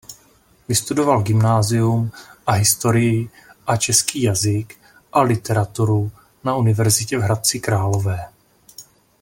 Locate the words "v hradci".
7.17-7.59